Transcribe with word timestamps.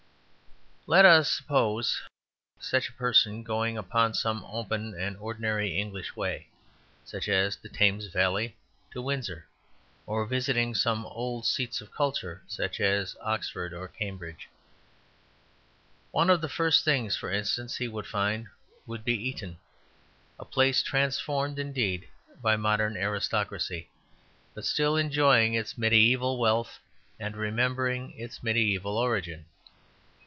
Let 0.87 1.05
us 1.05 1.31
suppose 1.31 2.01
such 2.59 2.89
a 2.89 2.93
person 2.93 3.43
going 3.43 3.77
upon 3.77 4.13
some 4.15 4.43
open 4.43 4.93
and 4.99 5.15
ordinary 5.17 5.77
English 5.77 6.15
way, 6.17 6.47
such 7.05 7.29
as 7.29 7.55
the 7.55 7.69
Thames 7.69 8.07
valley 8.07 8.57
to 8.91 8.99
Windsor, 9.01 9.47
or 10.07 10.25
visiting 10.25 10.73
some 10.75 11.05
old 11.05 11.45
seats 11.45 11.79
of 11.81 11.91
culture, 11.93 12.41
such 12.47 12.79
as 12.81 13.15
Oxford 13.21 13.73
or 13.73 13.87
Cambridge. 13.87 14.49
One 16.09 16.29
of 16.31 16.41
the 16.41 16.49
first 16.49 16.83
things, 16.83 17.15
for 17.15 17.31
instance, 17.31 17.77
he 17.77 17.87
would 17.87 18.07
find 18.07 18.47
would 18.87 19.05
be 19.05 19.13
Eton, 19.29 19.59
a 20.39 20.45
place 20.45 20.81
transformed, 20.81 21.59
indeed, 21.59 22.07
by 22.41 22.57
modern 22.57 22.97
aristocracy, 22.97 23.87
but 24.55 24.65
still 24.65 24.97
enjoying 24.97 25.53
its 25.53 25.75
mediæval 25.75 26.39
wealth 26.39 26.79
and 27.19 27.37
remembering 27.37 28.11
its 28.19 28.39
mediæval 28.39 28.85
origin. 28.95 29.45